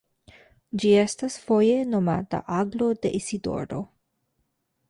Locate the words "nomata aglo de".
1.91-3.15